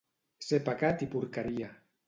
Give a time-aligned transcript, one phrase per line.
[0.45, 1.73] Ser pecat i porqueria.